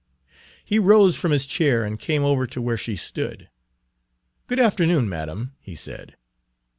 He 0.65 0.79
rose 0.79 1.15
from 1.15 1.31
his 1.31 1.45
chair 1.45 1.83
and 1.83 1.99
came 1.99 2.23
over 2.23 2.47
to 2.47 2.59
where 2.59 2.75
she 2.75 2.95
stood. 2.95 3.47
"Good 4.47 4.57
afternoon, 4.59 5.07
madam," 5.07 5.53
he 5.59 5.75
said. 5.75 6.15